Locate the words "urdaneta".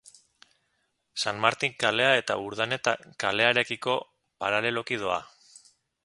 2.45-2.93